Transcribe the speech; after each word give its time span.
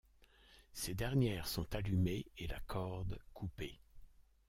Ces 0.73 0.95
dernières 0.95 1.45
sont 1.47 1.75
allumées 1.75 2.25
et 2.39 2.47
la 2.47 2.59
corde 2.61 3.19
coupée. 3.35 3.79